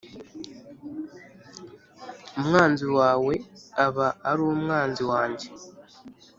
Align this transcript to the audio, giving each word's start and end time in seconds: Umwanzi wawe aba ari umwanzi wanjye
Umwanzi 2.39 2.85
wawe 2.97 3.33
aba 3.85 4.07
ari 4.29 4.41
umwanzi 4.53 5.03
wanjye 5.11 5.47